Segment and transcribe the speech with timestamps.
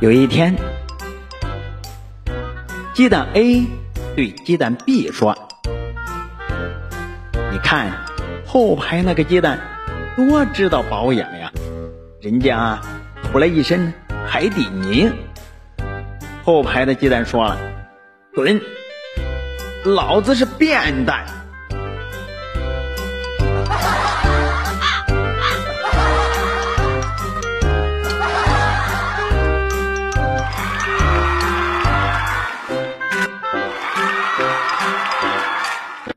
[0.00, 0.54] 有一天
[2.92, 3.64] 鸡蛋 a
[4.16, 5.36] 对鸡蛋 b 说
[7.52, 7.88] 你看
[8.44, 9.58] 后排那个鸡蛋
[10.16, 11.52] 多知道保养呀
[12.20, 12.82] 人家啊
[13.22, 13.92] 涂了一身
[14.26, 15.12] 海底泥。
[16.42, 17.56] 后排的鸡蛋说了
[18.34, 18.60] 滚
[19.84, 21.24] 老子是变蛋